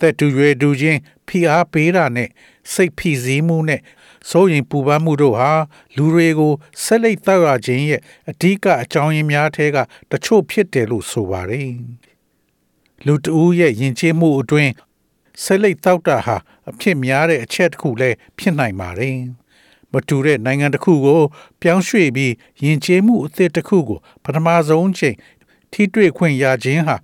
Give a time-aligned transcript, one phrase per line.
[0.00, 2.28] သက်တူရွယ်တူချင်းဖိအားပေးတာနဲ့
[2.72, 3.80] စိတ်ဖိစီးမှုနဲ့
[4.30, 5.50] စိုးရင်ပူပန်မှုတို့ဟာ
[5.96, 6.52] လူတွေကို
[6.84, 9.76] ဆက်လက်တောက်ရခြင်းရဲ့အဓိကအကြောင်းရင်းများထဲက
[10.10, 11.72] တချို့ဖြစ်တယ်လို့ဆိုပါတယ်
[13.06, 14.72] လူတဦးရဲ့ယဉ်ကျေးမှုအတွင်း
[15.42, 16.36] ဆက်လက်တောက်တာဟာ
[16.70, 19.16] အဖြစ်များတဲ့အချက်တစ်ခုလည်းဖြစ်နိုင်ပါတယ်
[19.92, 21.20] မတူတဲ့နိုင်ငံတစ်ခုကို
[21.62, 22.32] ပြောင်းရွှေ့ပြီး
[22.64, 25.16] ယဉ်ကျေးမှုအသစ်တစ်ခုကိုပထမဆုံးချိန်
[25.72, 26.96] ထိတွေ့ခွင့်ရခြင်းဟာ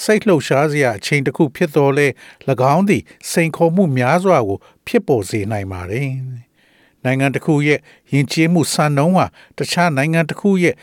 [0.00, 2.06] စိတ်လှုပ်ရှားစရာအချိန်တစ်ခုဖြစ်တော်လဲ၎
[2.74, 6.08] င်းသည်စိန်ခေါ်မှုများစွာကို ဖြစ်ပေါ်စေနိုင်ပါတယ်။
[7.04, 7.78] နိုင်ငံတစ်ခုရဲ့
[8.12, 9.26] ယဉ်ကျေးမှုစံနှုန်းဟာ
[9.58, 10.76] တခြားနိုင်ငံတစ်ခုရဲ့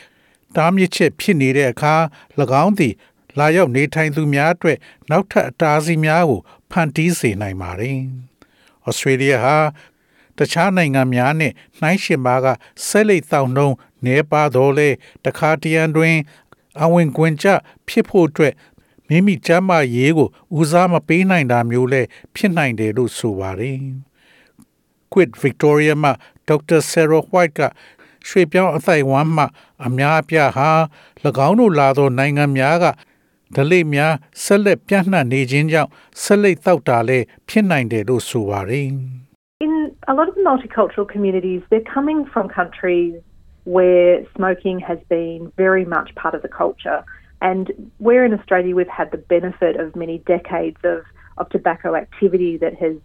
[0.55, 1.93] တားမြစ်ချက်ဖြစ်နေတဲ့အခါ၎
[2.63, 2.93] င်းသည်
[3.39, 4.77] လာရောက်နေထိုင်သူများအတွက်
[5.09, 6.41] နောက်ထပ်အတားအဆီးများကို
[6.71, 7.97] ဖန်တီးစေနိုင်ပါတယ်။
[8.87, 9.57] ဩစတြေးလျဟာ
[10.37, 12.47] တခြားနိုင်ငံများနဲ့နှိုင်းယှဉ်ပါက
[12.87, 13.69] ဆက်လက်တောင်းနှုံ
[14.05, 14.89] နေပါတော့လေ
[15.25, 16.15] တခါတရံတွင်
[16.81, 17.47] အဝင်ကွင်ကြ
[17.87, 18.53] ဖြစ်ဖို့အတွက်
[19.09, 23.77] မိမိကျမ်းမာရေးကိုဦးစားမပေးနိုင်တာမျိုးလည်းဖြစ်နိုင်တယ်လို့ဆိုပါတယ်။
[25.11, 26.11] Quit Victoria မှာ
[26.47, 27.61] ဒေါက်တာ Sarah White က
[28.27, 29.45] ရွှေပြောင်းအသိုက်ဝမ်းမှ
[29.85, 30.69] အများအပြားဟာ၎
[31.47, 32.85] င်းတို့လာသောနိုင်ငံများက
[33.55, 35.89] ဒလိများဆက်လက်ပြန့်နှံ့နေခြင်းကြောင့်
[36.23, 38.87] ဆက်လက်တောက်တာလည်းဖြစ်နိုင်တယ်လို့ဆိုပါတယ်။
[39.65, 39.73] In
[40.11, 43.13] a lot of the multicultural communities, they're coming from countries
[43.75, 46.99] where smoking has been very much part of the culture.
[47.40, 51.00] And where in Australia we've had the benefit of many decades of,
[51.38, 52.96] of tobacco activity that has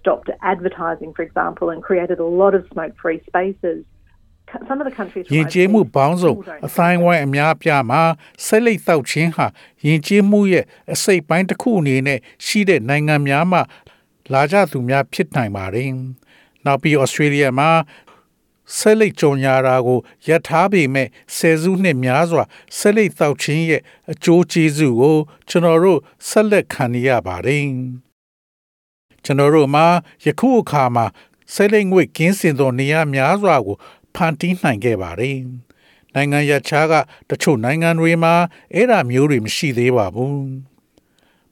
[0.00, 3.84] stopped advertising, for example, and created a lot of smoke free spaces.
[4.68, 6.34] Some of the countries ယဉ်ကျေးမှုပေါင်းစုံ
[6.66, 8.02] အတိုင်းဝိုင်းအများပြားမှာ
[8.46, 9.46] ဆက်လက်တောက်ခြင်းဟာ
[9.86, 13.62] ယဉ်ကျေးမှုရဲ့အစိတ်ပိုင်းတစ်ခုအနေနဲ့ရှိတဲ့နိုင်ငံများမှာ
[14.32, 15.90] လာကြသူများဖြစ်နိုင်ပါတယ်။
[16.66, 17.70] နောက်ပြီးဩစတြေးလျမှာ
[18.77, 22.43] ဆက်လက်ကြုံညာတာကိုယထားပေမဲ့ဆယ်စုနှစ်များစွာ
[22.77, 25.17] ဆက်လက်တောက်ခြင်းရဲ့အကျိုးကျေးဇူးကို
[25.49, 27.67] ကျွန်တော်တို့ဆက်လက်ခံရပါတယ်
[29.23, 29.85] ကျွန်တော်တို့မှာ
[30.25, 31.05] ယခုအခါမှာ
[31.53, 33.77] ဆက်လက်ငွေကင်းစင်သောနေရာများစွာကို
[34.15, 35.39] ဖန်တီးနိုင်ခဲ့ပါတယ်
[36.13, 36.93] နိုင်ငံရခြားက
[37.29, 38.33] တချို့နိုင်ငံတွေမှာ
[38.73, 40.72] အဲ့ဒါမျိုးတွေမရှိသေးပါဘူး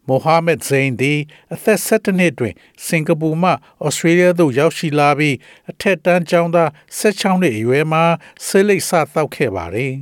[0.07, 1.13] မိုဟာမက်ဇိန်ဒီ
[1.53, 2.53] အသက်17နှစ်တွင်
[2.85, 3.49] စင်ကာပူမှ
[3.85, 5.35] ဩစတြေးလျသို့ရောက်ရှိလာပြီး
[5.71, 6.69] အထက်တန်းကျောင်းသား
[6.99, 8.03] 16နှစ်အရွယ်မှာ
[8.45, 9.93] ဆေးလိပ်စတောက်ခဲ့ပါတယ်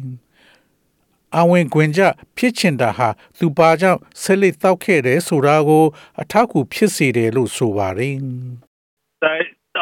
[1.38, 2.02] ။အဝင်ကွင်ကြ
[2.38, 5.86] ဖြစ်ချင်တာဟာသူပါကြောင့်ဆေးလိပ်တောက်ခဲ့တယ်ဆိုတာကို
[6.22, 8.16] အထောက်အကူဖြစ်စေတယ်လို့ဆိုပါတယ်။
[9.22, 9.31] So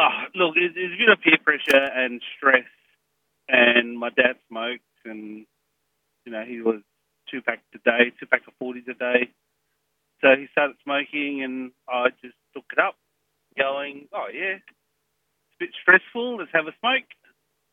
[0.04, 2.68] oh, look, it's, it's a bit of peer pressure and stress
[3.48, 5.46] and my dad smoked and
[6.24, 6.80] you know he was
[7.30, 9.30] two packs a day, two packs of 40s a day.
[10.21, 12.95] So he started smoking, and I just took it up,
[13.57, 14.55] going, "Oh yeah,
[15.45, 16.27] it's a bit stressful.
[16.39, 17.09] Let's have a smoke.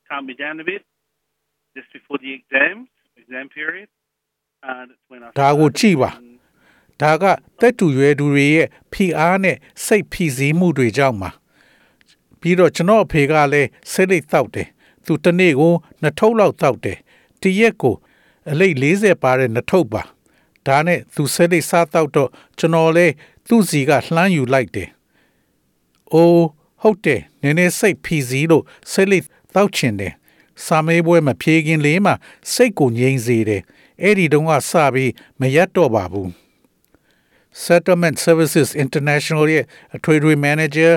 [0.09, 0.83] Calm me down a bit."
[1.77, 3.89] Just before the exams, exam period,
[4.63, 5.29] and it's when I.
[5.41, 6.11] ဒါကိုကြည့်ပါ
[7.03, 7.25] ဒါက
[7.61, 11.31] တက်တူရွယ်သူတွေရဲ့ဖိအားနဲ့စိတ်ဖိစီးမှုတွေကြောင့်ပါ
[12.41, 14.69] ပြီးတော့ကျွန်တော်အဖေကလည်းစိတ်လိတ်တောက်တယ်
[15.07, 16.99] သူတနေ့ကိုနှစ်ထုပ်လောက်တောက်တယ်
[17.41, 17.95] တရက်ကို
[18.51, 20.03] အလိတ်40ပါတဲ့နှစ်ထုပ်ပါ
[20.68, 23.08] ဒါနဲ့သူဆဲလိတ်စားတော့တော့ကျွန်တော်လဲ
[23.48, 24.90] သူ့စီကလှမ်းယူလိုက်တယ်။
[26.14, 26.46] အိုး
[26.82, 30.14] ဟုတ်တယ်နည်းနည်းစိတ်ဖီစီလို့ဆဲလိတ်တောက်ချင်တယ်။
[30.66, 32.14] စာမေးပွဲမဖြေခင်လေးမှာ
[32.54, 33.62] စိတ်ကိုငြိမ်စေတယ်။
[34.02, 36.30] အဲ့ဒီတုန်းကစပြီးမရက်တော့ပါဘူး။
[37.66, 39.66] Settlement Services International ရဲ့
[39.96, 40.92] အထွေထွေ manager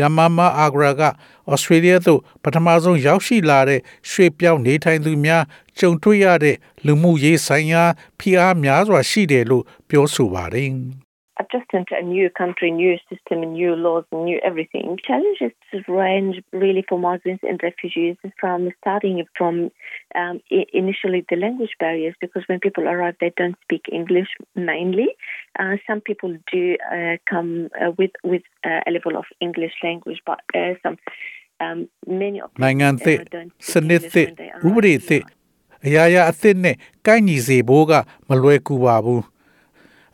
[0.00, 1.02] ယမမအာဂရာက
[1.52, 5.42] ဩစတြေးလျသို့ပထမဆုံးရောက်ရှိလာတဲ့ရွှေပြောင်းနေထိုင်သူများ
[5.78, 6.56] ကြုံတွေ့ရတဲ့
[6.86, 7.84] လူမှုရေးဆိုင်ရာ
[8.18, 10.70] ဖိအားများစွာရှိတယ်လို့ပြောဆိုပါတယ်။
[11.39, 14.97] adjusting to a new country, new system, new laws, new everything.
[15.05, 15.53] Challenges
[15.87, 19.71] range really for migrants and refugees from starting from
[20.15, 20.41] um,
[20.73, 25.07] initially the language barriers because when people arrive, they don't speak English mainly.
[25.57, 30.19] Uh, some people do uh, come uh, with with uh, a level of English language,
[30.25, 30.97] but uh, some
[31.61, 35.23] um, many of them uh, don't speak English when they arrive.
[35.87, 36.75] အရာရာအသစ်နဲ့
[37.07, 37.93] ကိုက်ညီစေဖို့က
[38.27, 39.23] မလွယ်ကူပါဘူး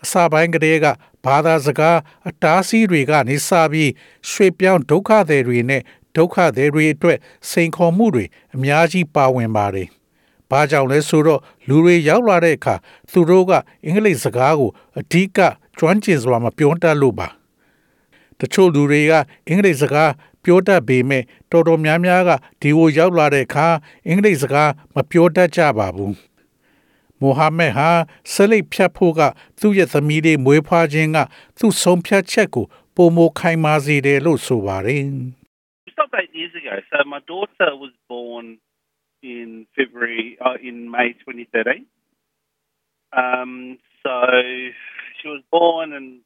[0.04, 0.88] အစပိုင်းကတည်းက
[1.25, 3.91] ဘာသာစကားအတားဆီးတွေကနေစပြီး
[4.31, 5.83] ရွှေပြောင်းဒုက္ခသည်တွေနဲ့
[6.17, 7.19] ဒုက္ခသည်တွေအတွက်
[7.51, 8.25] စိန်ခေါ်မှုတွေ
[8.55, 9.89] အများကြီးပါဝင်ပါတယ်။
[10.51, 12.75] ဘာကြောင့်လဲဆိုတော့လူတွေရောက်လာတဲ့အခါ
[13.11, 13.53] သူတို့က
[13.85, 15.39] အင်္ဂလိပ်စကားကိုအဓိက
[15.79, 17.29] ကျွမ်းကျင်စွာမပြောတတ်လို့ပါ။
[18.41, 19.13] တချို့လူတွေက
[19.49, 20.11] အင်္ဂလိပ်စကား
[20.45, 22.31] ပြောတတ်ပေမဲ့တော်တော်များများက
[22.61, 23.67] ဒီကိုရောက်လာတဲ့အခါ
[24.07, 26.15] အင်္ဂလိပ်စကားမပြောတတ်ကြပါဘူး
[27.22, 27.90] မိုဟာမက်ဟာ
[28.32, 29.22] ဆလိပ်ဖြတ်ဖို့က
[29.60, 31.18] သူ့ရဲ့သမီးလေးမွေးဖွားခြင်းက
[31.58, 35.04] သူ့ဆုံးဖြတ်ချက်ကိုပုံမခိုင်မာစေတယ်လို့ဆိုပါတယ်
[35.88, 36.76] It's not eight years ago.
[36.92, 38.46] So my daughter was born
[39.34, 41.86] in February, uh, in May 2013.
[43.14, 44.14] Um, so
[45.18, 46.22] she was born, and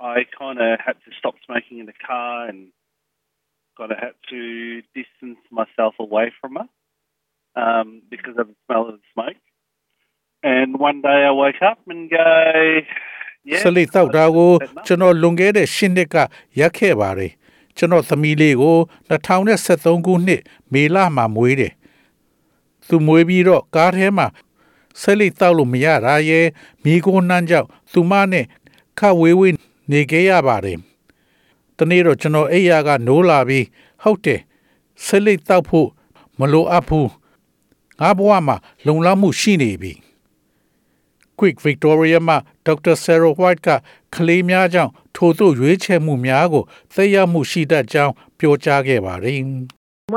[0.00, 2.68] I kind of had to stop smoking in the car and
[3.76, 6.68] kind of had to distance myself away from her
[7.60, 9.36] um, because of the smell of the smoke.
[10.43, 12.27] And one day I woke up and go,
[13.45, 13.61] yeah.
[13.63, 14.51] ဆလိပ်တောက်တာကို
[14.85, 16.15] ကျွန်တော်လွန်ခဲ့တဲ့၈နှစ်က
[16.59, 17.31] ရက်ခဲ့ပါတယ်
[17.77, 18.77] ကျွန်တော်သမီးလေးကို
[19.33, 20.41] 2023ခုနှစ်
[20.73, 21.73] မေလမှာမွေးတယ်
[22.87, 24.27] သူမွေးပြီးတော့ကားထဲမှာ
[25.01, 26.45] ဆလိပ်တောက်လို့မရတာရဲ့
[26.83, 28.45] မိကိုနှမ်းကြောင့်သူမနဲ့
[28.99, 29.53] ခဝေးဝေး
[29.91, 30.77] နေခဲ့ရပါတယ်
[31.77, 33.65] တနေ့တော့ကျွန်တော်အိယာကနိုးလာပြီး
[34.03, 34.39] ဟုတ်တယ်
[35.05, 35.87] ဆလိပ်တောက်ဖို့
[36.39, 37.09] မလိုအပ်ဘူး
[37.99, 38.55] ငါဘဝမှာ
[38.85, 39.93] လုံလောက်မှုရှိနေပြီ
[41.42, 42.38] Quick Victoria မှာ
[42.68, 42.94] Dr.
[43.04, 43.68] Sarah White က
[44.14, 46.64] ကလေးများကြောင့်ထို့သို့ရွေးချယ်မှုများကို
[46.94, 49.42] သက်ရောက်မှုရှိတတ်ကြောင်းပြောကြားခဲ့ပါတယ်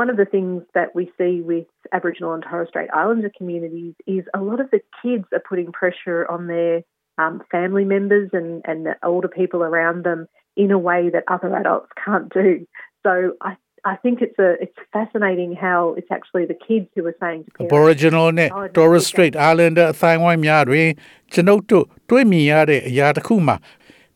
[0.02, 4.24] One of the things that we see with Aboriginal and Torres Strait Islander communities is
[4.40, 6.74] a lot of the kids are putting pressure on their
[7.22, 10.20] um, family members and, and the older people around them
[10.56, 12.66] in a way that other adults can't do.
[13.04, 13.12] So
[13.42, 13.52] I
[13.93, 17.49] I think it's a it's fascinating how it's actually the kids who are saying to
[17.51, 19.09] parents, Aboriginal နဲ့ Oh, Torres okay.
[19.09, 20.87] Strait Islander အသိုင်းအဝိုင်းများတွင်
[21.33, 23.55] ကျွန်ုပ်တို့တွေ့မြင်ရတဲ့အရာတစ်ခုမှာ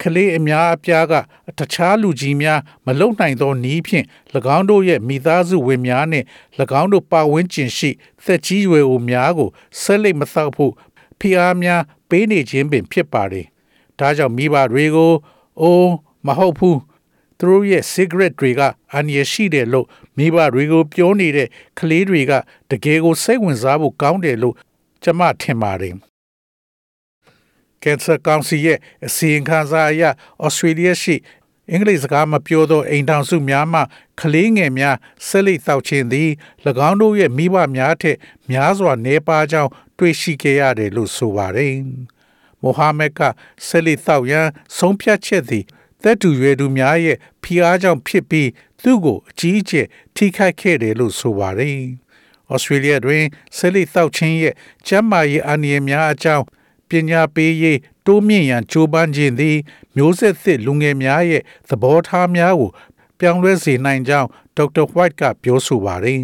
[0.01, 1.13] ကလေးအများအပြားက
[1.59, 4.05] တခြားလူကြီးများမလုံနိုင်သောနည်းဖြင့်၎
[4.57, 6.25] င်းတို့ရဲ့မိသားစုဝင်များနှင့်၎
[6.81, 7.89] င်းတို့ပါဝင်ကျင်ရှိ
[8.23, 9.49] သက်ကြီးရွယ်အိုများကို
[9.81, 10.73] ဆက်လက်မသောက်ဖို့
[11.19, 13.45] ဖိအားများပေးနေခြင်းပင်ဖြစ်ပါတယ်။
[13.99, 15.11] ဒါကြောင့်မိဘတွေကို
[15.61, 15.91] အိုး
[16.27, 16.77] မဟုတ်ဘူး
[17.41, 18.61] သူတို့ရဲ့ cigarette တွေက
[18.93, 21.47] အန်ရရှိတယ်လို့မိဘတွေကိုပြောနေတဲ့
[21.79, 22.31] ကလေးတွေက
[22.71, 24.55] တကယ်ကိုစိတ်ဝင်စားဖို့ကောင်းတယ်လို့
[25.03, 25.95] ကျွန်မထင်ပါတယ်။
[27.83, 30.03] Cancer Council ရဲ့အစီရင်ခံစာအရ
[30.45, 31.15] Australia ရှိ
[31.71, 33.81] အင်္ဂလိပ်စကားမပြောသောအိမ်ထောင်စုများမှ
[34.21, 34.95] ကလေးငယ်များ
[35.27, 36.29] ဆက်လက်တောက်ခြင်းသည်၎
[36.89, 38.17] င်းတို့ရဲ့မိဘများထက်
[38.51, 41.73] များစွာနေပါကြောင်းတွေ့ရှိခဲ့ရတယ်လို့ဆိုပါတယ်။
[42.61, 43.19] မိုဟာမက်က
[43.67, 44.47] ဆက်လက်တောက်ရန်
[44.77, 45.65] ဆုံးဖြတ်ချက်သည်
[46.03, 48.49] သက်တူရွယ်သူများရဲ့ဖိအားကြောင့်ဖြစ်ပြီး
[48.83, 51.79] သူ့ကိုအကြီးအကျယ်ထိခိုက်ခဲ့တယ်လို့ဆိုပါတယ်။
[52.53, 53.23] Australia တွင်
[53.57, 54.53] ဆက်လက်တောက်ခြင်းရဲ့
[54.87, 56.45] ကျန်းမာရေးအန္တရာယ်များအကြောင်း
[56.89, 59.57] ပညာပေးရေးတိုးမြင့်ရန်ကြိုးပမ်းခြင်းသည်
[59.95, 62.71] မျိုးဆက်သစ်လူငယ်များရဲ့သဘောထားများကို
[63.19, 66.21] ပြောင်းလဲစေနိုင်ကြောင်းဒေါက်တာ White ကပြောဆိုပါတယ်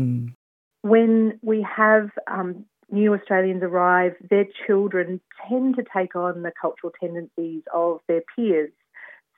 [0.93, 1.13] when
[1.51, 2.49] we have um,
[2.91, 8.71] new Australians arrive, their children tend to take on the cultural tendencies of their peers.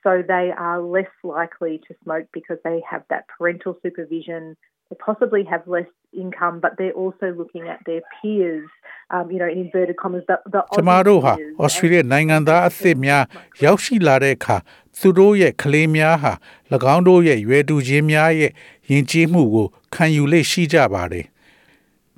[0.02, 4.56] So they are less likely to smoke because they have that parental supervision.
[4.88, 8.68] They possibly have less income, but they're also looking at their peers,
[9.10, 11.32] um, you know, in inverted commas, the, the ကျမတို့ဟာ
[11.62, 13.22] Aussie ဩစတြေးလျနိုင်ငံသားအသစ်များ
[13.64, 14.56] ရောက်ရှိလာတဲ့အခါ
[14.98, 16.32] သူတို့ရဲ့ကလေးများဟာ၎
[16.94, 18.50] င်းတို့ရဲ့ရွယ်တူချင်းများရဲ့
[18.90, 21.26] ယဉ်ကျေးမှုကိုခံယူလေ့ရှိကြပါတယ်။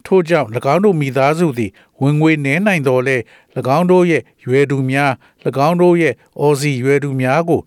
[0.06, 1.70] ထို့ကြောင့်၎င်းတို့မိသားစုသည်
[2.02, 3.16] ဝင်ငွေနည်းနိုင်တော်လဲ၎
[3.76, 5.12] င်းတို့ရဲ့ရွယ်တူများ၎
[5.68, 7.60] င်းတို့ရဲ့အော်စီရွယ်တူများကို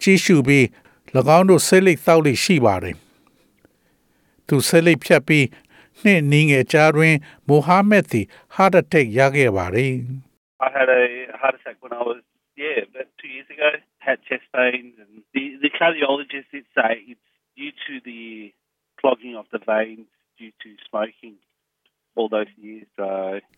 [0.00, 0.64] ကြည့်ရှုပြီး၎
[1.36, 2.96] င်းတို့ဆက်လက်တောက်လေ့ရှိပါတယ်။
[4.46, 5.46] သူဆက်လက်ဖြတ်ပြီး
[6.02, 7.14] နှစ်နည်းငယ်ကြားတွင်
[7.48, 9.94] မိုဟာမက်သည် heart attack ရခဲ့ပါတယ်။
[10.66, 12.22] I had a heart attack when I was,
[12.56, 13.70] yeah, about two years ago.
[13.98, 17.20] Had chest pains, and the, the cardiologist did say it's
[17.56, 18.52] due to the
[19.00, 20.06] clogging of the veins
[20.38, 21.34] due to smoking all those years.
[21.34, 22.03] So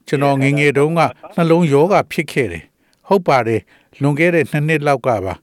[0.06, 1.00] ကျွန်တော်ငယ်ငယ်တုန်းက
[1.34, 2.64] နှလုံးယောဂဖြစ်ခဲ့တယ်
[3.08, 3.62] ဟုတ်ပါတယ်
[4.00, 5.34] လွန်ခဲ့တဲ့နှစ်နှစ်လောက်ကပါ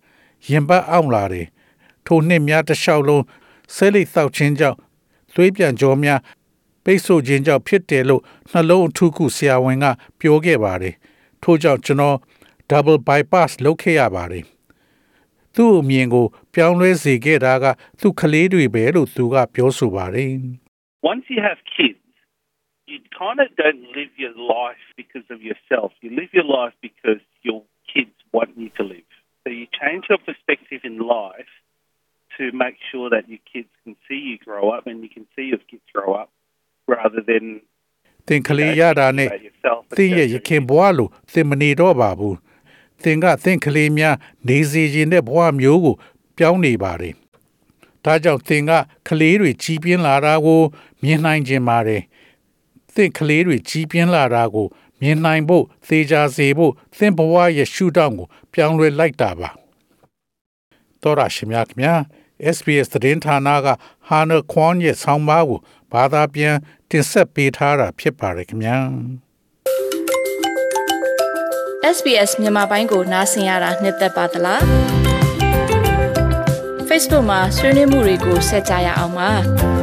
[0.50, 1.48] ရင်ပတ်အောင်လာတယ်
[2.06, 3.24] ထိုနှစ်များတစ်လျှောက်လုံး
[3.76, 4.78] ဆဲလိတ်သောက်ခြင်းကြောင့်
[5.34, 6.20] သွေးပြန်ကြောများ
[6.84, 9.86] ပိတ်ဆို့ခြင်းကြောင့်ဖြစ်တယ်လို့နှလုံးအထူးကုဆရာဝန်က
[10.20, 10.96] ပြောခဲ့ပါတယ်
[11.44, 12.18] ထို့ကြောင့်ကျွန်တော်
[12.70, 14.44] double bypass လုပ်ခဲ့ရပါတယ်
[15.56, 17.66] သူ့အမြင်ကို ပြောင်းလဲစေခဲ့တာက
[18.00, 20.32] သူ့ကလေးတွေပဲလို့သူကပြောဆိုပါတယ်
[21.12, 22.03] once you have kids,
[22.93, 25.93] you kind of don't live your life because of yourself.
[26.01, 27.63] You live your life because your
[27.93, 29.11] kids want you to live.
[29.45, 31.53] So you change your perspective in life
[32.39, 35.47] to make sure that your kids can see you grow up and you can see
[35.53, 36.31] your kids grow up
[36.87, 37.45] rather than
[38.29, 39.81] သင်ကလေးရတာနဲ့ about yourself.
[39.99, 42.37] သင်ရဲ့ရခင်ဘဝလိုသင်မနေတော့ပါဘူး
[43.03, 44.17] သင်ကသင်ကလေးများ
[44.49, 45.95] နေစေခြင်းတဲ့ဘဝမျိုးကို
[46.39, 47.15] ပြောင်းနေပါတယ်
[48.05, 48.73] ဒါကြောင့်သင်က
[49.09, 50.63] ကလေးတွေကြီးပြင်းလာတာကို
[51.03, 52.03] မြင်နိုင်ခြင်းပါတယ်
[52.96, 54.68] သင်ကလေးတွေကြီးပြင်းလာတာကို
[55.02, 59.50] မြင်နိုင်ဖို့သေချာစေဖို့သင်ဘဝရဲ့ရှုထောင့်ကို ပြောင်းလဲလိုက်တာပါ
[61.02, 62.00] တော်ရရှိမြခင်
[62.56, 63.68] SBS သတင်းဌာနက
[64.08, 65.60] ဟာနခွန်ရဲ့ဆောင်းပါးကို
[65.94, 66.56] ဘာသာပြန်
[66.90, 68.78] တင်ဆက်ပေးထားတာဖြစ်ပါတယ်ခင်ဗျာ
[71.96, 74.62] SBS မြန်မာပိုင်းကိုနားဆင်ရတာနှစ်သက်ပါတလား
[76.88, 79.83] Facebook မှာဆွေးနွေးမှုတွေကိုဆက်ကြရအောင်ပါ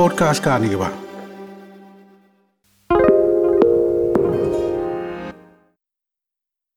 [0.00, 0.99] podcast ကနေပါ